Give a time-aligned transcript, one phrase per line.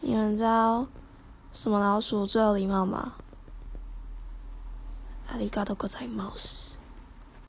[0.00, 0.86] 你们知道
[1.52, 3.14] 什么老鼠最有礼貌吗？
[5.28, 6.78] 阿里嘎多个在冒死